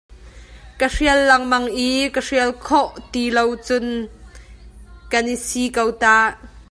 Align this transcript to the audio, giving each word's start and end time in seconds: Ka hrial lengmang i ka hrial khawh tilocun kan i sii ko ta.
Ka 0.79 0.87
hrial 0.93 1.19
lengmang 1.29 1.65
i 1.89 1.89
ka 2.15 2.21
hrial 2.27 2.51
khawh 2.65 2.89
tilocun 3.11 3.87
kan 5.11 5.25
i 5.35 5.35
sii 5.47 5.69
ko 5.75 5.83
ta. 6.01 6.17